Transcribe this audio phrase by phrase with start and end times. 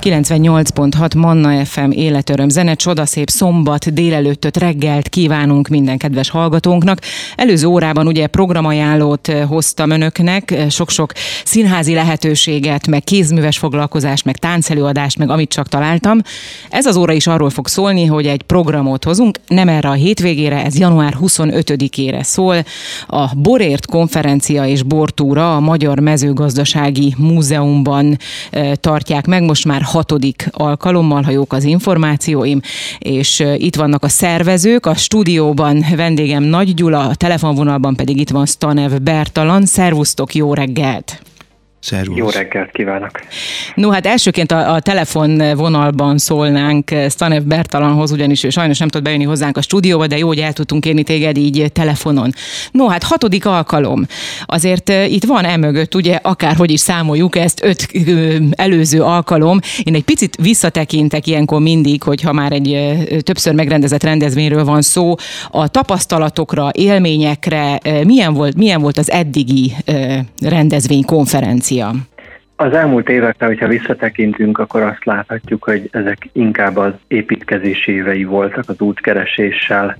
[0.00, 6.98] 98.6 Manna FM életöröm zene, csodaszép szombat délelőttöt reggelt kívánunk minden kedves hallgatónknak.
[7.36, 11.12] Előző órában ugye programajánlót eh, hoztam önöknek, eh, sok-sok
[11.44, 16.18] színházi lehetőséget, meg kézműves foglalkozást, meg táncelőadást, meg amit csak találtam.
[16.70, 20.64] Ez az óra is arról fog szólni, hogy egy programot hozunk, nem erre a hétvégére,
[20.64, 22.64] ez január 25-ére szól.
[23.06, 28.18] A Borért konferencia és bortúra a Magyar Mezőgazdasági Múzeumban
[28.50, 32.60] eh, tartják meg, most már hatodik alkalommal, ha jók az információim,
[32.98, 38.46] és itt vannak a szervezők, a stúdióban vendégem Nagy Gyula, a telefonvonalban pedig itt van
[38.46, 39.66] Stanev Bertalan.
[39.66, 41.29] Szervusztok, jó reggelt!
[41.80, 42.16] Szervusz.
[42.16, 43.10] Jó reggelt kívánok!
[43.74, 49.24] No, hát elsőként a, a telefonvonalban szólnánk Stanev Bertalanhoz, ugyanis ő sajnos nem tud bejönni
[49.24, 52.32] hozzánk a stúdióba, de jó, hogy el tudtunk érni téged így telefonon.
[52.70, 54.06] No, hát hatodik alkalom.
[54.46, 57.88] Azért itt van emögött, ugye, akárhogy is számoljuk ezt, öt
[58.50, 59.60] előző alkalom.
[59.82, 62.78] Én egy picit visszatekintek ilyenkor mindig, hogyha már egy
[63.20, 65.14] többször megrendezett rendezvényről van szó,
[65.50, 69.72] a tapasztalatokra, élményekre, milyen volt, milyen volt az eddigi
[70.40, 71.68] rendezvény, konferencia?
[71.70, 72.08] Tendencia?
[72.56, 78.68] Az elmúlt évekre, hogyha visszatekintünk, akkor azt láthatjuk, hogy ezek inkább az építkezési évei voltak,
[78.68, 79.96] az útkereséssel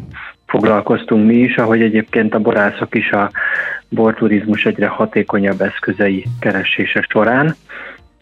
[0.47, 3.31] foglalkoztunk mi is, ahogy egyébként a borászok is a
[3.89, 7.55] borturizmus egyre hatékonyabb eszközei keresése során,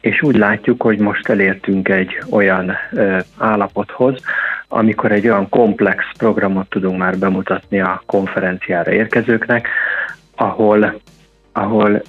[0.01, 4.21] és úgy látjuk, hogy most elértünk egy olyan ö, állapothoz,
[4.69, 9.69] amikor egy olyan komplex programot tudunk már bemutatni a konferenciára érkezőknek,
[10.37, 11.01] ahol
[11.53, 12.03] ahol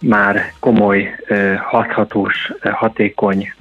[0.00, 1.16] már komoly,
[1.58, 3.52] hathatós, hatékony,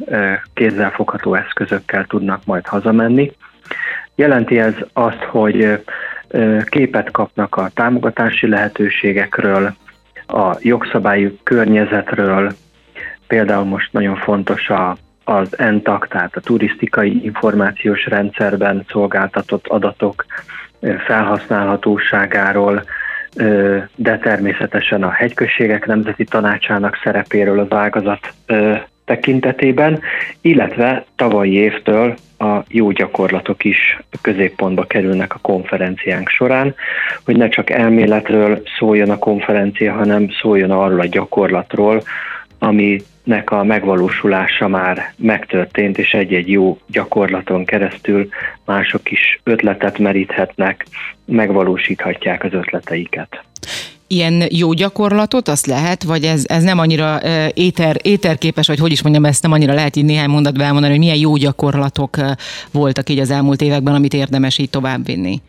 [0.53, 3.31] kézzelfogható eszközökkel tudnak majd hazamenni.
[4.15, 5.83] Jelenti ez azt, hogy
[6.65, 9.73] képet kapnak a támogatási lehetőségekről,
[10.27, 12.51] a jogszabályi környezetről,
[13.27, 20.25] például most nagyon fontos a, az ENTAK, tehát a turisztikai információs rendszerben szolgáltatott adatok
[21.05, 22.83] felhasználhatóságáról,
[23.95, 28.33] de természetesen a hegyközségek nemzeti tanácsának szerepéről az ágazat
[29.05, 30.01] tekintetében,
[30.41, 36.75] illetve tavalyi évtől a jó gyakorlatok is középpontba kerülnek a konferenciánk során,
[37.25, 42.03] hogy ne csak elméletről szóljon a konferencia, hanem szóljon arról a gyakorlatról,
[43.25, 48.29] aminek a megvalósulása már megtörtént, és egy-egy jó gyakorlaton keresztül
[48.65, 50.85] mások is ötletet meríthetnek,
[51.25, 53.43] megvalósíthatják az ötleteiket
[54.11, 57.19] ilyen jó gyakorlatot, azt lehet, vagy ez, ez nem annyira
[57.53, 61.01] éter, éterképes, vagy hogy is mondjam, ezt nem annyira lehet így néhány mondatban elmondani, hogy
[61.01, 62.17] milyen jó gyakorlatok
[62.71, 65.41] voltak így az elmúlt években, amit érdemes így továbbvinni?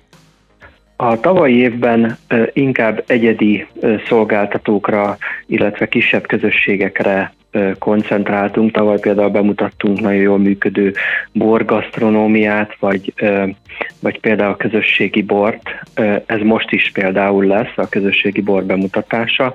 [0.96, 2.18] A tavalyi évben
[2.52, 3.66] inkább egyedi
[4.08, 5.16] szolgáltatókra,
[5.46, 7.32] illetve kisebb közösségekre
[7.78, 8.72] koncentráltunk.
[8.72, 10.92] Tavaly például bemutattunk nagyon jól működő
[11.32, 13.12] borgasztronómiát, vagy,
[14.00, 15.62] vagy például a közösségi bort.
[16.26, 19.54] Ez most is például lesz a közösségi bor bemutatása,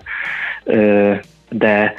[1.49, 1.93] de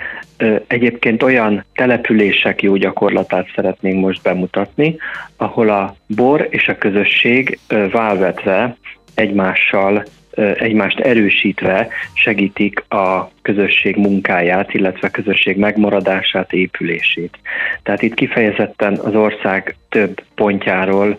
[0.66, 4.96] egyébként olyan települések jó gyakorlatát szeretnénk most bemutatni,
[5.36, 7.58] ahol a bor és a közösség
[7.90, 8.76] válvetve
[9.14, 10.04] egymással
[10.38, 17.38] egymást erősítve segítik a közösség munkáját, illetve a közösség megmaradását, épülését.
[17.82, 21.18] Tehát itt kifejezetten az ország több pontjáról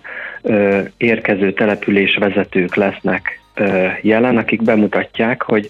[0.98, 3.42] érkező településvezetők lesznek
[4.02, 5.70] jelen, akik bemutatják, hogy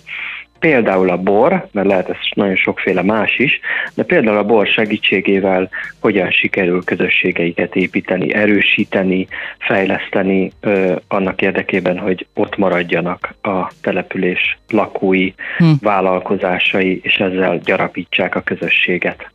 [0.59, 3.59] Például a bor, mert lehet ez nagyon sokféle más is,
[3.93, 9.27] de például a bor segítségével hogyan sikerül közösségeiket építeni, erősíteni,
[9.57, 15.65] fejleszteni ö, annak érdekében, hogy ott maradjanak a település lakói, hm.
[15.81, 19.31] vállalkozásai, és ezzel gyarapítsák a közösséget.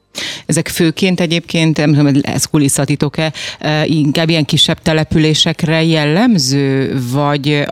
[0.47, 3.33] Ezek főként egyébként, nem tudom, ez kulisszatitok-e,
[3.85, 7.65] inkább ilyen kisebb településekre jellemző, vagy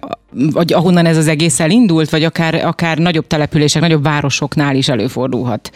[0.53, 5.71] vagy ahonnan ez az egész elindult, vagy akár, akár nagyobb települések, nagyobb városoknál is előfordulhat?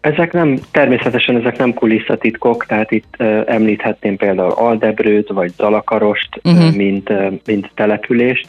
[0.00, 6.74] Ezek nem, természetesen ezek nem kulisszatitkok, tehát itt uh, említhetném például Aldebrőt vagy Zalakarost, uh-huh.
[6.74, 8.46] mint, uh, mint települést,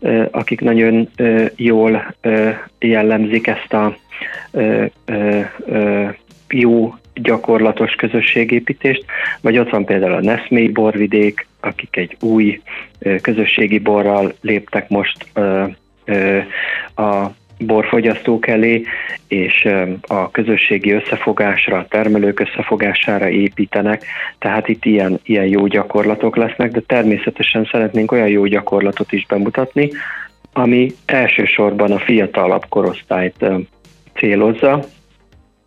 [0.00, 3.96] uh, akik nagyon uh, jól uh, jellemzik ezt a
[4.52, 6.08] uh, uh, uh,
[6.48, 9.04] jó gyakorlatos közösségépítést,
[9.40, 12.60] vagy ott van például a Neszmély borvidék, akik egy új
[13.20, 15.26] közösségi borral léptek most
[16.94, 18.82] a borfogyasztók elé,
[19.28, 19.68] és
[20.06, 24.04] a közösségi összefogásra, a termelők összefogására építenek,
[24.38, 29.90] tehát itt ilyen, ilyen jó gyakorlatok lesznek, de természetesen szeretnénk olyan jó gyakorlatot is bemutatni,
[30.52, 33.44] ami elsősorban a fiatalabb korosztályt
[34.14, 34.84] célozza,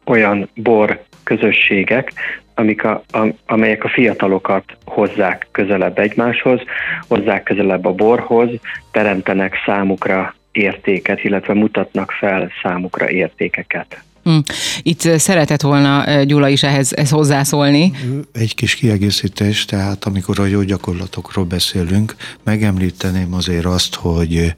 [0.06, 2.14] olyan bor közösségek,
[2.56, 6.60] amik a, a, amelyek a fiatalokat hozzák közelebb egymáshoz,
[7.08, 8.50] hozzák közelebb a borhoz,
[8.92, 14.04] teremtenek számukra értéket, illetve mutatnak fel számukra értékeket.
[14.24, 14.38] Hm.
[14.82, 17.92] Itt szeretett volna Gyula is ehhez, ehhez hozzászólni.
[18.34, 24.56] Egy kis kiegészítés, tehát amikor a jó gyakorlatokról beszélünk, megemlíteném azért azt, hogy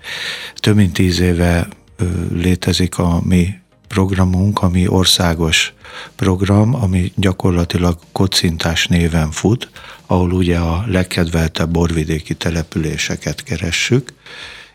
[0.55, 1.67] több mint tíz éve
[2.33, 3.47] létezik a mi
[3.87, 5.73] programunk, ami országos
[6.15, 9.69] program, ami gyakorlatilag kocintás néven fut,
[10.05, 14.13] ahol ugye a legkedveltebb borvidéki településeket keressük,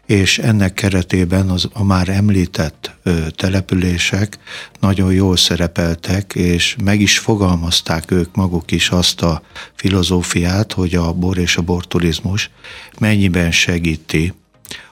[0.07, 4.39] és ennek keretében az, a már említett ö, települések
[4.81, 9.43] nagyon jól szerepeltek, és meg is fogalmazták ők maguk is azt a
[9.75, 12.51] filozófiát, hogy a bor és a borturizmus
[12.99, 14.33] mennyiben segíti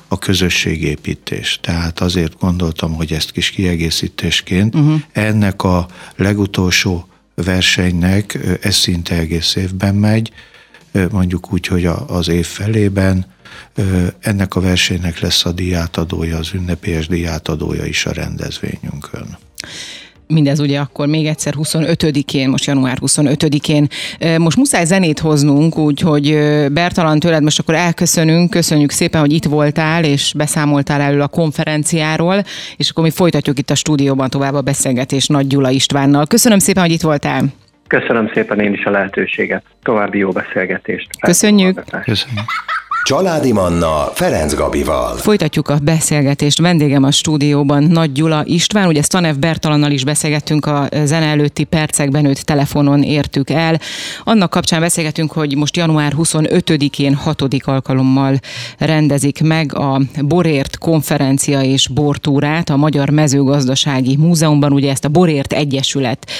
[0.08, 1.58] a közösségépítés.
[1.62, 5.00] Tehát azért gondoltam, hogy ezt kis kiegészítésként uh-huh.
[5.12, 5.86] ennek a
[6.16, 10.32] legutolsó versenynek, ez szinte egész évben megy,
[11.10, 13.26] mondjuk úgy, hogy az év felében,
[14.20, 19.38] ennek a versenynek lesz a diátadója, az ünnepélyes diátadója is a rendezvényünkön.
[20.28, 23.86] Mindez ugye akkor még egyszer 25-én, most január 25-én.
[24.38, 26.24] Most muszáj zenét hoznunk, úgyhogy
[26.72, 32.44] Bertalan tőled most akkor elköszönünk, köszönjük szépen, hogy itt voltál, és beszámoltál elő a konferenciáról,
[32.76, 36.26] és akkor mi folytatjuk itt a stúdióban tovább a beszélgetést Nagy Gyula Istvánnal.
[36.26, 37.44] Köszönöm szépen, hogy itt voltál.
[37.86, 39.62] Köszönöm szépen én is a lehetőséget.
[39.82, 41.08] További jó beszélgetést.
[41.20, 41.84] Köszönjük.
[42.04, 42.44] Köszönjük.
[43.06, 45.16] Családi Manna Ferenc Gabival.
[45.16, 46.58] Folytatjuk a beszélgetést.
[46.58, 48.88] Vendégem a stúdióban Nagy Gyula István.
[48.88, 53.80] Ugye Stanev Bertalannal is beszélgettünk a zene előtti percekben, őt telefonon értük el.
[54.24, 58.38] Annak kapcsán beszélgetünk, hogy most január 25-én hatodik alkalommal
[58.78, 64.72] rendezik meg a Borért konferencia és bortúrát a Magyar Mezőgazdasági Múzeumban.
[64.72, 66.30] Ugye ezt a Borért Egyesület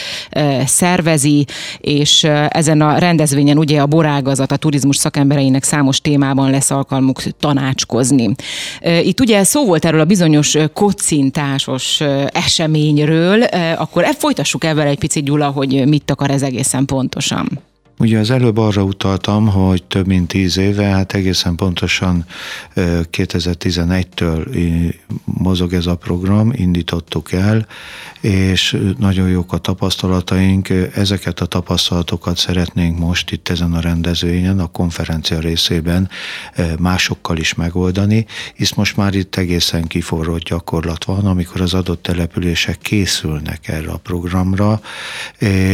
[0.64, 1.46] szervezi,
[1.78, 8.34] és ezen a rendezvényen ugye a borágazat, a turizmus szakembereinek számos témában lesz alkalmuk tanácskozni.
[9.02, 13.42] Itt ugye szó volt erről a bizonyos kocintásos eseményről,
[13.76, 17.48] akkor e folytassuk ebben egy picit, Gyula, hogy mit akar ez egészen pontosan.
[17.98, 22.24] Ugye az előbb arra utaltam, hogy több mint tíz éve, hát egészen pontosan
[22.74, 24.54] 2011-től
[25.24, 27.66] mozog ez a program, indítottuk el,
[28.20, 30.68] és nagyon jók a tapasztalataink.
[30.94, 36.08] Ezeket a tapasztalatokat szeretnénk most itt ezen a rendezvényen, a konferencia részében
[36.78, 42.78] másokkal is megoldani, hisz most már itt egészen kiforrott gyakorlat van, amikor az adott települések
[42.78, 44.80] készülnek erre a programra,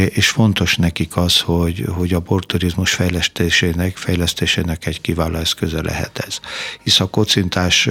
[0.09, 6.39] és fontos nekik az, hogy, hogy a borturizmus fejlesztésének, fejlesztésének egy kiváló eszköze lehet ez.
[6.83, 7.89] Hisz a kocintás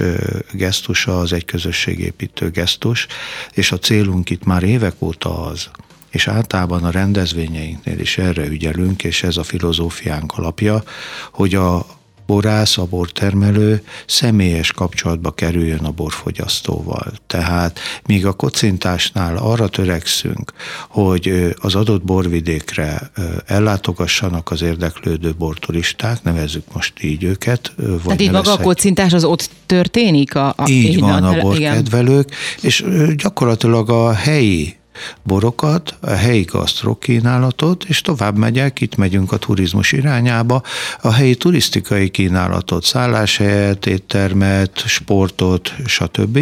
[0.51, 3.07] gesztusa az egy közösségépítő gesztus,
[3.51, 5.69] és a célunk itt már évek óta az,
[6.09, 10.83] és általában a rendezvényeinknél is erre ügyelünk, és ez a filozófiánk alapja,
[11.31, 11.85] hogy a
[12.25, 17.11] borász, a bortermelő személyes kapcsolatba kerüljön a borfogyasztóval.
[17.27, 20.53] Tehát míg a kocintásnál arra törekszünk,
[20.89, 23.11] hogy az adott borvidékre
[23.45, 27.73] ellátogassanak az érdeklődő borturisták, nevezzük most így őket.
[27.75, 30.35] Vagy Tehát így maga a kocintás az ott történik?
[30.35, 32.85] A, a, így van, a borkedvelők, és
[33.15, 34.81] gyakorlatilag a helyi
[35.23, 40.61] borokat, a helyi gasztrokínálatot, és tovább megyek, itt megyünk a turizmus irányába,
[41.01, 46.39] a helyi turisztikai kínálatot, szálláshelyet, éttermet, sportot, stb.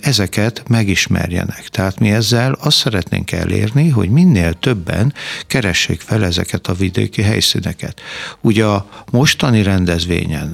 [0.00, 1.68] Ezeket megismerjenek.
[1.68, 5.14] Tehát mi ezzel azt szeretnénk elérni, hogy minél többen
[5.46, 8.00] keressék fel ezeket a vidéki helyszíneket.
[8.40, 10.52] Ugye a mostani rendezvényen,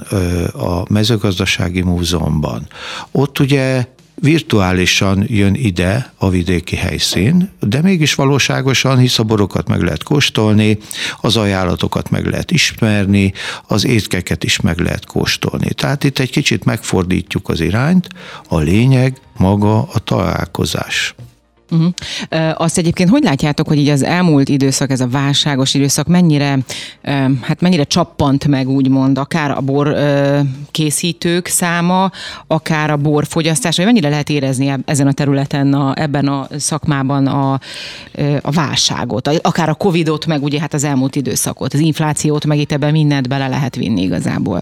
[0.53, 2.67] a mezőgazdasági múzeumban,
[3.11, 3.85] ott ugye
[4.25, 10.77] virtuálisan jön ide a vidéki helyszín, de mégis valóságosan, hisz a borokat meg lehet kóstolni,
[11.21, 13.33] az ajánlatokat meg lehet ismerni,
[13.67, 15.73] az étkeket is meg lehet kóstolni.
[15.73, 18.07] Tehát itt egy kicsit megfordítjuk az irányt,
[18.47, 21.15] a lényeg maga a találkozás.
[21.75, 22.61] Uh-huh.
[22.61, 26.57] Azt egyébként hogy látjátok, hogy így az elmúlt időszak, ez a válságos időszak mennyire,
[27.41, 29.95] hát mennyire csappant meg úgymond, akár a bor
[30.71, 32.11] készítők száma,
[32.47, 37.27] akár a bor fogyasztása, vagy mennyire lehet érezni ezen a területen, a, ebben a szakmában
[37.27, 37.59] a,
[38.41, 42.71] a válságot, akár a Covidot, meg ugye hát az elmúlt időszakot, az inflációt, meg itt
[42.71, 44.59] ebben mindent bele lehet vinni igazából.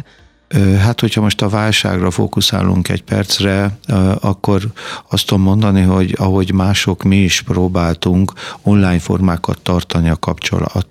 [0.80, 3.78] Hát, hogyha most a válságra fókuszálunk egy percre,
[4.20, 4.62] akkor
[5.10, 10.88] azt tudom mondani, hogy ahogy mások mi is próbáltunk online formákat tartani a kapcsolat,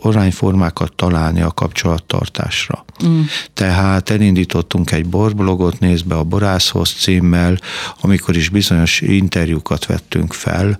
[0.00, 2.84] online formákat találni a kapcsolattartásra.
[3.06, 3.20] Mm.
[3.54, 7.58] Tehát elindítottunk egy borblogot, nézd be a borászhoz címmel,
[8.00, 10.78] amikor is bizonyos interjúkat vettünk fel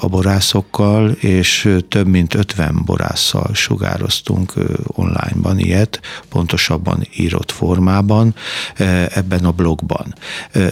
[0.00, 4.52] a borászokkal, és több mint 50 borásszal sugároztunk
[4.86, 7.06] onlineban ilyet, pontosabban
[7.36, 8.34] írott formában
[9.14, 10.14] ebben a blogban.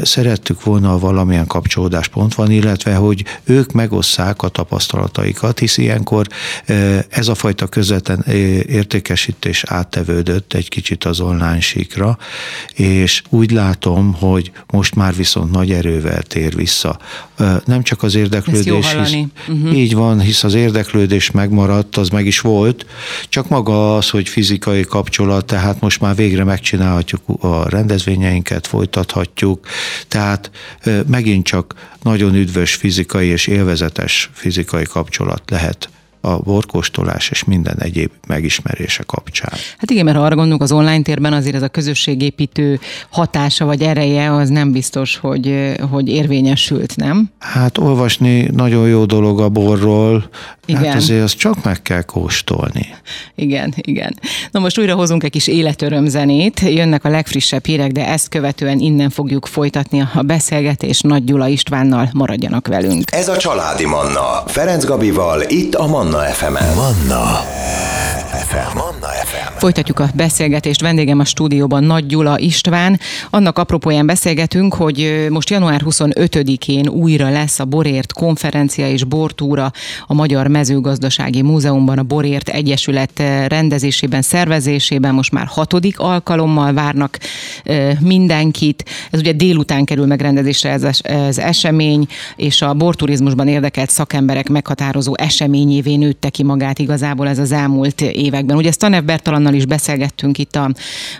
[0.02, 6.26] Szerettük volna valamilyen kapcsolódáspont van, illetve hogy ők megosszák a tapasztalataikat, hisz ilyenkor
[7.08, 8.22] ez a fajta közvetlen
[8.66, 12.18] értékesítés áttevődött egy kicsit az online síkra,
[12.74, 16.98] és úgy látom, hogy most már viszont nagy erővel tér vissza.
[17.64, 19.16] Nem csak az érdeklődés, hisz,
[19.48, 19.76] uh-huh.
[19.76, 22.86] így van, hisz az érdeklődés megmaradt, az meg is volt,
[23.28, 29.66] csak maga az, hogy fizikai kapcsolat, tehát most már végre megcsinálhatjuk a rendezvényeinket, folytathatjuk,
[30.08, 30.50] tehát
[31.06, 35.88] megint csak nagyon üdvös fizikai és élvezetes fizikai kapcsolat lehet
[36.24, 39.52] a borkóstolás és minden egyéb megismerése kapcsán.
[39.78, 43.82] Hát igen, mert ha arra gondolunk, az online térben azért ez a közösségépítő hatása vagy
[43.82, 47.30] ereje az nem biztos, hogy, hogy érvényesült, nem?
[47.38, 50.28] Hát olvasni nagyon jó dolog a borról,
[50.66, 50.84] igen.
[50.84, 52.86] Hát azért azt csak meg kell kóstolni.
[53.34, 54.18] Igen, igen.
[54.50, 59.10] Na most újra hozunk egy kis életörömzenét, jönnek a legfrissebb hírek, de ezt követően innen
[59.10, 63.12] fogjuk folytatni a beszélgetést Nagy Gyula Istvánnal, maradjanak velünk.
[63.12, 66.76] Ez a Családi Manna, Ferenc Gabival, itt a Manna FM-en.
[66.76, 67.42] Manna
[68.32, 68.74] FM.
[68.74, 69.13] Manna
[69.56, 70.80] Folytatjuk a beszélgetést.
[70.80, 73.00] Vendégem a stúdióban Nagy Gyula István.
[73.30, 79.72] Annak apropóján beszélgetünk, hogy most január 25-én újra lesz a Borért konferencia és bortúra
[80.06, 85.14] a Magyar Mezőgazdasági Múzeumban, a Borért Egyesület rendezésében, szervezésében.
[85.14, 87.18] Most már hatodik alkalommal várnak
[88.00, 88.84] mindenkit.
[89.10, 95.96] Ez ugye délután kerül megrendezésre ez az esemény, és a borturizmusban érdekelt szakemberek meghatározó eseményévé
[95.96, 98.56] nőtte ki magát igazából ez az elmúlt években.
[98.56, 100.70] Ugye Stanev Bertalannal is beszélgettünk itt a,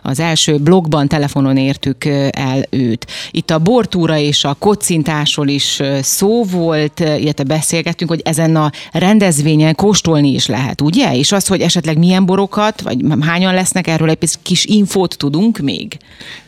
[0.02, 3.06] az első blogban, telefonon értük el őt.
[3.30, 9.75] Itt a bortúra és a kocintásról is szó volt, illetve beszélgettünk, hogy ezen a rendezvényen
[9.75, 11.16] kóstolni is lehet, ugye?
[11.16, 15.96] És az, hogy esetleg milyen borokat, vagy hányan lesznek, erről egy kis infót tudunk még?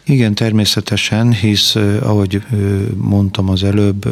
[0.09, 2.43] Igen, természetesen, hisz ahogy
[2.97, 4.09] mondtam az előbb,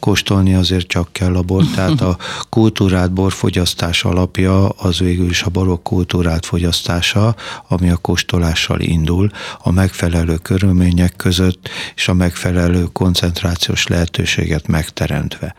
[0.00, 2.16] kóstolni azért csak kell a bor, tehát a
[2.48, 7.34] kultúrát, borfogyasztás alapja az végül is a borok kultúrát fogyasztása,
[7.68, 15.54] ami a kóstolással indul, a megfelelő körülmények között és a megfelelő koncentrációs lehetőséget megteremtve.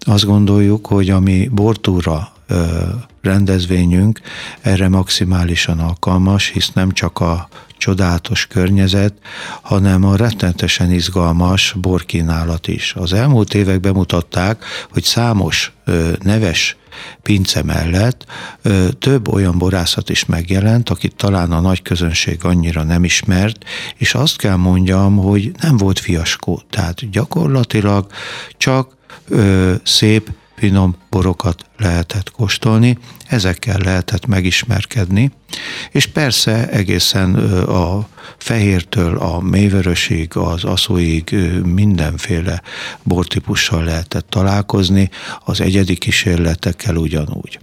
[0.00, 2.32] Azt gondoljuk, hogy ami bortúra
[3.22, 4.20] rendezvényünk
[4.60, 7.48] erre maximálisan alkalmas, hisz nem csak a
[7.82, 9.14] csodálatos környezet,
[9.62, 12.94] hanem a rettenetesen izgalmas borkínálat is.
[12.96, 15.72] Az elmúlt évek bemutatták, hogy számos
[16.20, 16.76] neves
[17.22, 18.26] pince mellett
[18.98, 23.64] több olyan borászat is megjelent, akit talán a nagy közönség annyira nem ismert,
[23.96, 26.62] és azt kell mondjam, hogy nem volt fiaskó.
[26.70, 28.06] Tehát gyakorlatilag
[28.56, 28.96] csak
[29.82, 35.30] szép, finom borokat lehetett kóstolni, ezekkel lehetett megismerkedni,
[35.90, 37.34] és persze egészen
[37.64, 42.62] a fehértől a mélyvörösig, az aszóig mindenféle
[43.02, 45.10] bortípussal lehetett találkozni,
[45.44, 47.58] az egyedi kísérletekkel ugyanúgy.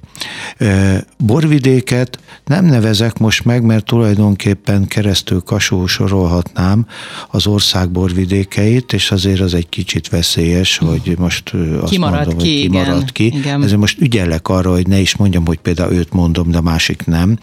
[1.18, 6.88] Borvidéket nem nevezek most meg, mert tulajdonképpen keresztül kasó sorolhatnám
[7.30, 12.62] az ország borvidékeit, és azért az egy kicsit veszélyes, hogy most azt kimarad mondom, ki,
[12.62, 13.26] hogy kimarad ki.
[13.26, 13.64] Igen.
[13.64, 17.06] Ezért most ügyellek arra, hogy ne is mondjam, hogy például őt mondom, de a másik
[17.06, 17.40] nem.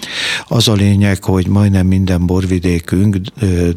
[0.49, 3.17] Az a lényeg, hogy majdnem minden borvidékünk,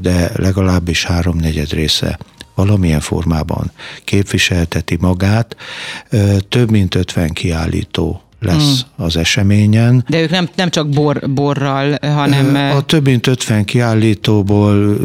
[0.02, 2.20] de legalábbis háromnegyed része
[2.56, 3.72] valamilyen formában
[4.04, 5.56] képviselteti magát.
[6.50, 9.04] Több mint 50 kiállító lesz mm.
[9.06, 10.06] az eseményen.
[10.08, 12.56] De ők nem, nem csak bor, borral, hanem...
[12.76, 14.98] A több mint 50 kiállítóból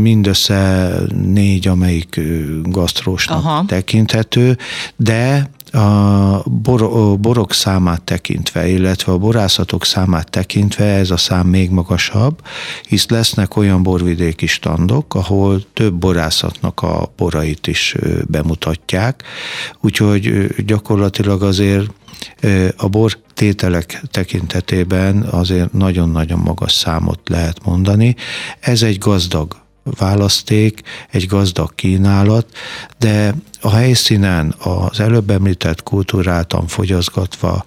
[0.00, 0.92] mindössze
[1.24, 2.20] négy, amelyik
[2.62, 3.64] gasztrósnak Aha.
[3.66, 4.58] tekinthető,
[4.96, 11.70] de a bor, borok számát tekintve, illetve a borászatok számát tekintve ez a szám még
[11.70, 12.42] magasabb,
[12.88, 17.94] hisz lesznek olyan borvidéki standok, ahol több borászatnak a borait is
[18.26, 19.22] bemutatják,
[19.80, 21.90] úgyhogy gyakorlatilag azért
[22.76, 28.16] a bor tételek tekintetében azért nagyon-nagyon magas számot lehet mondani.
[28.60, 29.56] Ez egy gazdag
[29.98, 30.80] választék,
[31.10, 32.46] egy gazdag kínálat,
[32.98, 37.64] de a helyszínen az előbb említett kultúráltan fogyaszgatva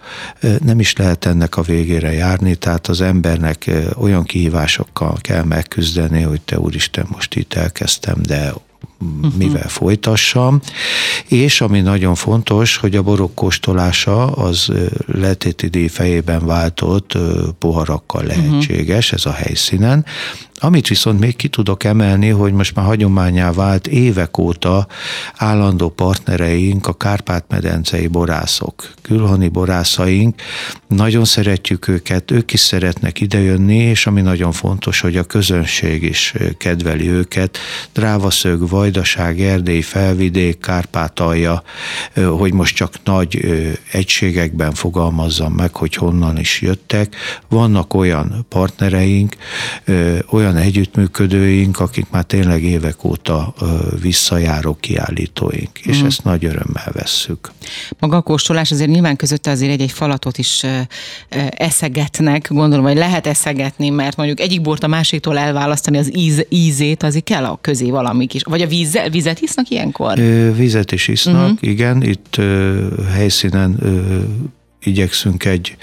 [0.60, 6.42] nem is lehet ennek a végére járni, tehát az embernek olyan kihívásokkal kell megküzdeni, hogy
[6.42, 8.54] te úristen, most itt elkezdtem, de
[9.00, 9.34] uh-huh.
[9.38, 10.62] mivel folytassam,
[11.28, 14.72] és ami nagyon fontos, hogy a borok kóstolása az
[15.06, 17.18] letéti fejében váltott
[17.60, 18.32] poharakkal mhm.
[18.32, 19.20] lehetséges, uh-huh.
[19.20, 20.06] ez a helyszínen,
[20.60, 24.88] amit viszont még ki tudok emelni, hogy most már hagyományá vált évek óta
[25.36, 30.42] állandó partnereink, a Kárpát-medencei borászok, külhoni borászaink,
[30.88, 36.34] nagyon szeretjük őket, ők is szeretnek idejönni, és ami nagyon fontos, hogy a közönség is
[36.58, 37.58] kedveli őket.
[37.94, 41.64] Drávaszög, Vajdaság, Erdély, Felvidék, Kárpátalja,
[42.38, 43.40] hogy most csak nagy
[43.92, 47.16] egységekben fogalmazzam meg, hogy honnan is jöttek.
[47.50, 49.36] Vannak olyan partnereink,
[50.30, 53.54] olyan olyan együttműködőink, akik már tényleg évek óta
[54.02, 56.06] visszajáró kiállítóink, és mm.
[56.06, 57.52] ezt nagy örömmel vesszük.
[58.00, 60.66] Maga a kóstolás azért nyilván között azért egy-egy falatot is
[61.50, 67.04] eszegetnek, gondolom, hogy lehet eszegetni, mert mondjuk egyik bort a másiktól elválasztani az íz, ízét,
[67.04, 70.18] azért kell a közé valami kis, vagy a víz, vizet isznak ilyenkor?
[70.56, 71.70] Vizet is isznak, uh-huh.
[71.70, 72.42] igen, itt
[73.14, 73.80] helyszínen
[74.84, 75.78] igyekszünk egy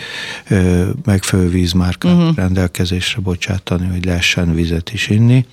[0.49, 2.37] ö, megfelelő vízmárkát uh-huh.
[2.37, 5.47] rendelkezésre bocsátani, hogy lehessen vizet is inni,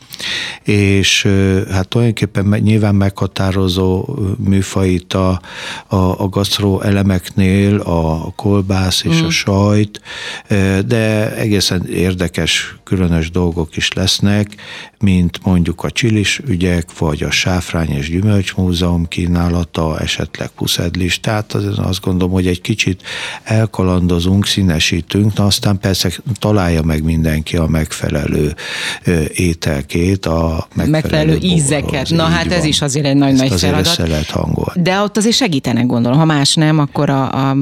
[0.63, 5.42] és ö, hát tulajdonképpen nyilván meghatározó műfajt a,
[5.88, 9.27] a, a gasztró elemeknél a kolbász és uh-huh.
[9.27, 10.01] a sajt,
[10.86, 14.56] de egészen érdekes, különös dolgok is lesznek,
[15.00, 22.01] mint mondjuk a csilis ügyek, vagy a sáfrány és gyümölcsmúzeum kínálata, esetleg puszedlis, tehát azt
[22.01, 23.04] gondolom, hogy egy kicsit
[23.44, 28.56] elkalandozunk, színesítünk, na aztán persze találja meg mindenki a megfelelő
[29.34, 32.10] ételkét, a megfelelő, megfelelő ízeket.
[32.10, 32.67] Na hát ez van.
[32.67, 33.98] is azért egy nagy-nagy feladat.
[33.98, 34.82] lehet hangolni.
[34.82, 37.56] De ott azért segítenek gondolom, ha más nem, akkor a, a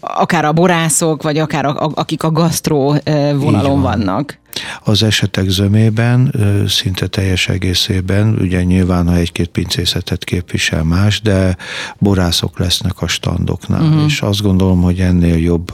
[0.00, 2.96] akár a borászok, vagy akár a, a, akik a gasztró
[3.34, 3.80] vonalon van.
[3.80, 4.38] vannak.
[4.84, 6.34] Az esetek zömében,
[6.68, 11.56] szinte teljes egészében, ugye nyilván ha egy-két pincészetet képvisel más, de
[11.98, 14.04] borászok lesznek a standoknál, uh-huh.
[14.04, 15.72] és azt gondolom, hogy ennél jobb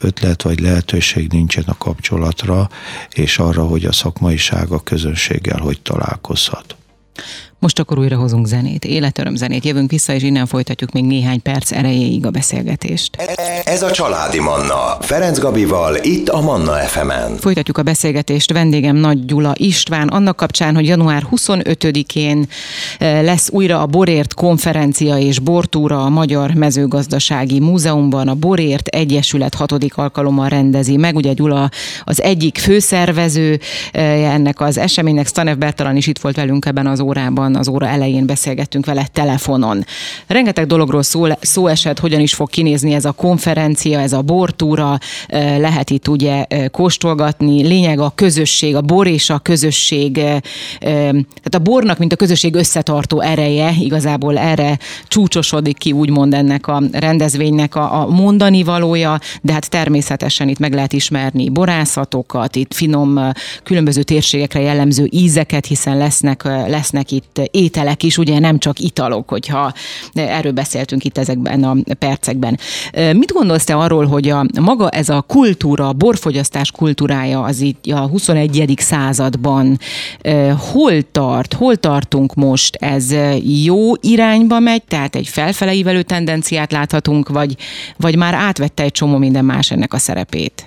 [0.00, 2.68] ötlet vagy lehetőség nincsen a kapcsolatra,
[3.12, 6.76] és arra, hogy a szakmaiság a közönséggel hogy találkozhat.
[7.60, 9.64] Most akkor újra hozunk zenét, életöröm zenét.
[9.64, 13.16] Jövünk vissza, és innen folytatjuk még néhány perc erejéig a beszélgetést.
[13.64, 14.96] Ez a Családi Manna.
[15.00, 17.36] Ferenc Gabival, itt a Manna FM-en.
[17.36, 18.52] Folytatjuk a beszélgetést.
[18.52, 20.08] Vendégem Nagy Gyula István.
[20.08, 22.46] Annak kapcsán, hogy január 25-én
[22.98, 28.28] eh, lesz újra a Borért konferencia és bortúra a Magyar Mezőgazdasági Múzeumban.
[28.28, 31.16] A Borért Egyesület hatodik alkalommal rendezi meg.
[31.16, 31.70] Ugye Gyula
[32.04, 33.60] az egyik főszervező
[33.92, 35.26] eh, ennek az eseménynek.
[35.26, 39.06] Stanev Bertalan is itt volt velünk ebben az órában korábban az óra elején beszélgettünk vele
[39.12, 39.84] telefonon.
[40.26, 44.98] Rengeteg dologról szó, szó esett, hogyan is fog kinézni ez a konferencia, ez a bortúra,
[45.58, 47.62] lehet itt ugye kóstolgatni.
[47.62, 50.12] Lényeg a közösség, a bor és a közösség,
[50.80, 56.82] tehát a bornak, mint a közösség összetartó ereje, igazából erre csúcsosodik ki úgymond ennek a
[56.92, 63.20] rendezvénynek a, a mondani valója, de hát természetesen itt meg lehet ismerni borászatokat, itt finom,
[63.62, 69.72] különböző térségekre jellemző ízeket, hiszen lesznek, lesznek itt ételek is, ugye nem csak italok, hogyha
[70.14, 72.58] erről beszéltünk itt ezekben a percekben.
[73.12, 77.86] Mit gondolsz te arról, hogy a maga ez a kultúra, a borfogyasztás kultúrája az itt
[77.86, 78.74] a 21.
[78.76, 79.78] században
[80.72, 82.74] hol tart, hol tartunk most?
[82.74, 83.14] Ez
[83.64, 87.56] jó irányba megy, tehát egy felfele ívelő tendenciát láthatunk, vagy,
[87.96, 90.64] vagy már átvette egy csomó minden más ennek a szerepét?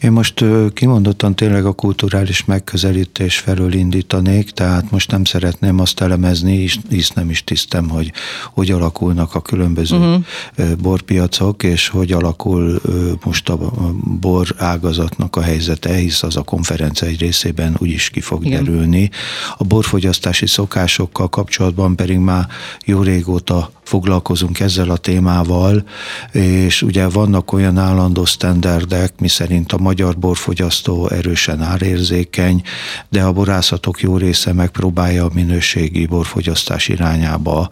[0.00, 6.68] Én most kimondottan tényleg a kulturális megközelítés felől indítanék, tehát most nem szeretném azt elemezni,
[6.88, 8.12] hisz nem is tisztem, hogy
[8.52, 10.74] hogy alakulnak a különböző uh-huh.
[10.82, 12.80] borpiacok, és hogy alakul
[13.24, 13.72] most a
[14.20, 18.64] bor ágazatnak a helyzete, hisz az a konferencia egy részében úgyis ki fog Igen.
[18.64, 19.10] derülni.
[19.58, 22.46] A borfogyasztási szokásokkal kapcsolatban pedig már
[22.84, 25.84] jó régóta foglalkozunk ezzel a témával,
[26.32, 32.62] és ugye vannak olyan állandó sztenderdek, miszerint a magyar borfogyasztó erősen árérzékeny,
[33.08, 37.70] de a borászatok jó része megpróbálja a minőségi borfogyasztás irányába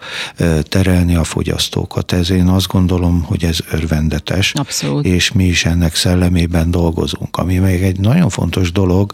[0.62, 2.12] terelni a fogyasztókat.
[2.12, 5.04] Ez én azt gondolom, hogy ez örvendetes, Abszolút.
[5.04, 7.36] és mi is ennek szellemében dolgozunk.
[7.36, 9.12] Ami még egy nagyon fontos dolog,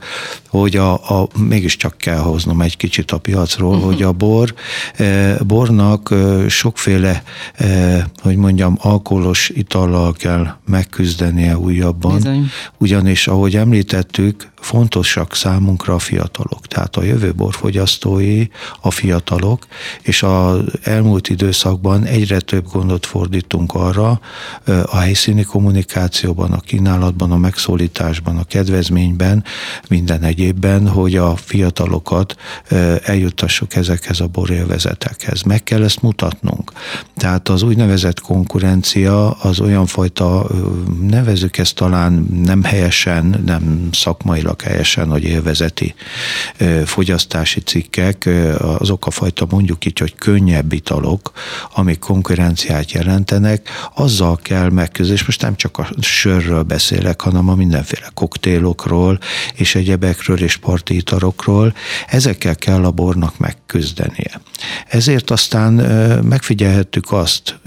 [0.48, 3.84] hogy a, a mégiscsak kell hoznom egy kicsit a piacról, uh-huh.
[3.84, 4.54] hogy a bor,
[5.46, 6.14] bornak
[6.48, 7.22] sokféle sokféle,
[7.54, 12.14] eh, hogy mondjam, alkoholos itallal kell megküzdenie újabban.
[12.14, 12.50] Bizony.
[12.78, 16.66] Ugyanis, ahogy említettük, fontosak számunkra a fiatalok.
[16.66, 18.46] Tehát a jövő borfogyasztói
[18.80, 19.66] a fiatalok,
[20.02, 24.20] és az elmúlt időszakban egyre több gondot fordítunk arra
[24.84, 29.44] a helyszíni kommunikációban, a kínálatban, a megszólításban, a kedvezményben,
[29.88, 32.36] minden egyébben, hogy a fiatalokat
[33.04, 35.42] eljuttassuk ezekhez a borélvezetekhez.
[35.42, 36.72] Meg kell ezt mutatnunk.
[37.16, 40.46] Tehát az úgynevezett konkurencia az olyan fajta,
[41.00, 45.94] nevezük ezt talán nem helyesen, nem szakmailag helyesen, hogy élvezeti
[46.84, 51.32] fogyasztási cikkek, azok a fajta mondjuk így, hogy könnyebb italok,
[51.74, 57.54] amik konkurenciát jelentenek, azzal kell megküzdeni, és most nem csak a sörről beszélek, hanem a
[57.54, 59.18] mindenféle koktélokról,
[59.54, 61.02] és egyebekről, és parti
[62.06, 64.40] ezekkel kell a bornak megküzdenie.
[64.88, 65.72] Ezért aztán
[66.24, 67.58] megfigyelhettük azt,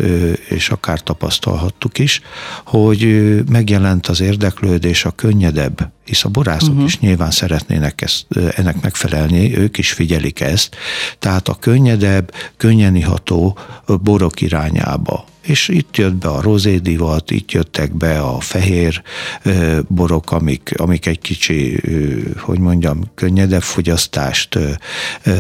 [0.50, 2.21] és akár tapasztalhattuk is,
[2.65, 6.86] hogy megjelent az érdeklődés a könnyedebb, hisz a borászok uh-huh.
[6.86, 10.76] is nyilván szeretnének ezt, ennek megfelelni, ők is figyelik ezt,
[11.19, 13.58] tehát a könnyedebb, könnyen iható
[14.02, 19.01] borok irányába és itt jött be a rozé divat, itt jöttek be a fehér
[19.88, 21.81] borok, amik, amik egy kicsi,
[22.39, 24.60] hogy mondjam, könnyedebb fogyasztást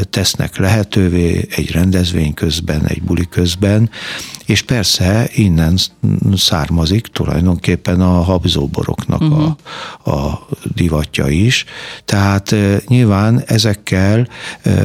[0.09, 3.89] tesznek lehetővé egy rendezvény közben, egy buli közben,
[4.45, 5.77] és persze innen
[6.35, 9.55] származik tulajdonképpen a habzóboroknak uh-huh.
[10.03, 11.65] a, a divatja is.
[12.05, 12.55] Tehát
[12.87, 14.27] nyilván ezekkel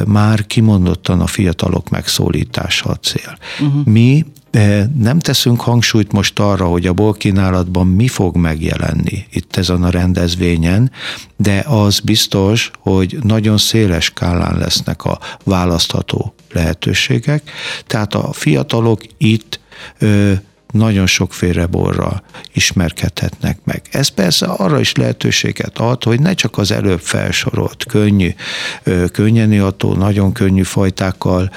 [0.05, 3.37] már kimondottan a fiatalok megszólítása a cél.
[3.59, 3.85] Uh-huh.
[3.85, 4.25] Mi
[4.97, 10.91] nem teszünk hangsúlyt most arra, hogy a bolkínálatban mi fog megjelenni itt ezen a rendezvényen,
[11.37, 17.51] de az biztos, hogy nagyon széles skálán lesznek a választható lehetőségek.
[17.87, 19.59] Tehát a fiatalok itt
[20.73, 23.81] nagyon sokféle borra ismerkedhetnek meg.
[23.91, 28.29] Ez persze arra is lehetőséget ad, hogy ne csak az előbb felsorolt könnyű,
[29.11, 31.51] könnyen iható, nagyon könnyű fajtákkal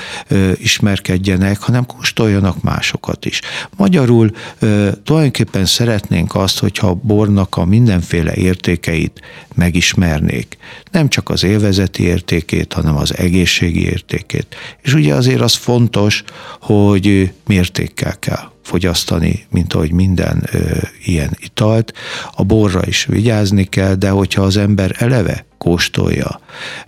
[0.55, 3.41] ismerkedjenek, hanem kóstoljanak másokat is.
[3.77, 4.31] Magyarul
[5.05, 9.21] tulajdonképpen szeretnénk azt, hogyha a bornak a mindenféle értékeit
[9.55, 10.57] megismernék.
[10.91, 14.57] Nem csak az élvezeti értékét, hanem az egészségi értékét.
[14.83, 16.25] És ugye azért az fontos,
[16.61, 20.59] hogy mértékkel kell fogyasztani, mint ahogy minden ö,
[21.05, 21.93] ilyen italt.
[22.35, 26.41] A borra is vigyázni kell, de hogyha az ember eleve kóstolja,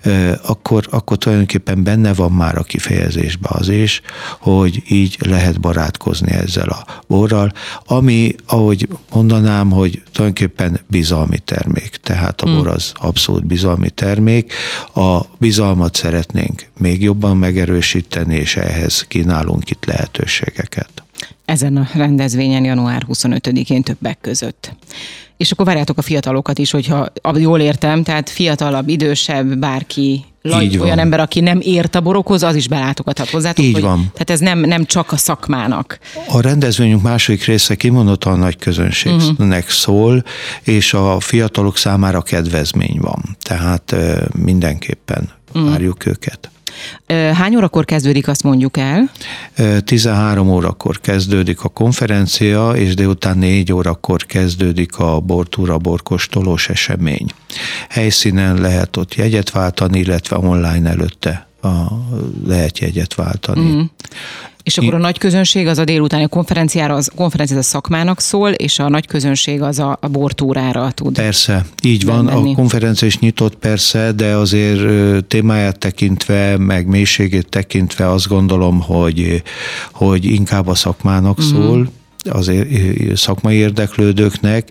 [0.03, 4.01] ö, akkor, akkor tulajdonképpen benne van már a kifejezésben az is,
[4.39, 7.53] hogy így lehet barátkozni ezzel a borral,
[7.87, 11.97] ami, ahogy mondanám, hogy tulajdonképpen bizalmi termék.
[12.03, 12.57] Tehát a hmm.
[12.57, 14.53] bor az abszolút bizalmi termék.
[14.95, 21.03] A bizalmat szeretnénk még jobban megerősíteni, és ehhez kínálunk itt lehetőségeket
[21.49, 24.73] ezen a rendezvényen január 25-én többek között.
[25.37, 30.99] És akkor várjátok a fiatalokat is, hogyha jól értem, tehát fiatalabb, idősebb, bárki, lagy, olyan
[30.99, 33.65] ember, aki nem ért a borokhoz, az is belátogathat hozzátok.
[33.65, 34.11] Így hogy, van.
[34.13, 35.99] Tehát ez nem, nem csak a szakmának.
[36.29, 39.69] A rendezvényünk második része kimondottan nagy közönségnek uh-huh.
[39.69, 40.25] szól,
[40.63, 43.37] és a fiatalok számára kedvezmény van.
[43.43, 43.95] Tehát
[44.33, 45.71] mindenképpen uh-huh.
[45.71, 46.51] várjuk őket.
[47.33, 49.11] Hány órakor kezdődik, azt mondjuk el?
[49.85, 57.27] 13 órakor kezdődik a konferencia, és délután 4 órakor kezdődik a bortúra borkostolós esemény.
[57.89, 61.69] Helyszínen lehet ott jegyet váltani, illetve online előtte a,
[62.47, 63.73] lehet jegyet váltani.
[63.73, 63.81] Mm.
[64.69, 68.79] És akkor a nagy közönség az a délutáni konferenciára, az konferencia a szakmának szól, és
[68.79, 71.15] a nagy közönség az a, a bortúrára tud.
[71.15, 72.25] Persze, így van.
[72.25, 72.53] Menni.
[72.53, 79.43] A konferencia is nyitott persze, de azért témáját tekintve, meg mélységét tekintve azt gondolom, hogy,
[79.93, 81.51] hogy inkább a szakmának mm-hmm.
[81.51, 81.89] szól
[82.31, 82.53] az
[83.15, 84.69] szakmai érdeklődőknek,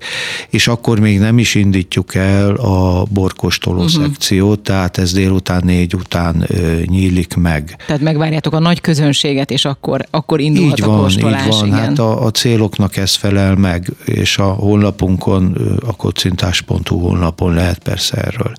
[0.49, 4.03] és akkor még nem is indítjuk el a borkostoló uh-huh.
[4.03, 6.47] szekciót, tehát ez délután négy után
[6.85, 7.75] nyílik meg.
[7.85, 11.45] Tehát megvárjátok a nagy közönséget, és akkor, akkor indulhat így van, a kóstolás.
[11.45, 11.79] Így van, igen.
[11.79, 15.55] hát a, a céloknak ez felel meg, és a honlapunkon,
[15.87, 18.51] a kocintás.hu honlapon lehet persze erről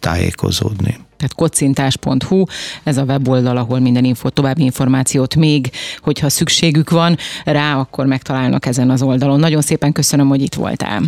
[0.00, 2.44] tájékozódni tehát kocintás.hu,
[2.82, 8.66] ez a weboldal, ahol minden info, további információt még, hogyha szükségük van rá, akkor megtalálnak
[8.66, 9.40] ezen az oldalon.
[9.40, 11.02] Nagyon szépen köszönöm, hogy itt voltál.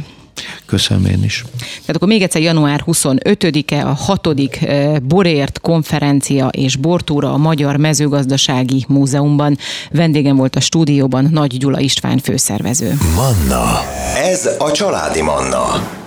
[0.66, 1.44] Köszönöm én is.
[1.58, 7.76] Tehát akkor még egyszer január 25-e a hatodik eh, Borért konferencia és bortúra a Magyar
[7.76, 9.58] Mezőgazdasági Múzeumban.
[9.90, 12.98] Vendégem volt a stúdióban Nagy Gyula István főszervező.
[13.14, 13.80] Manna.
[14.16, 16.04] Ez a családi Manna.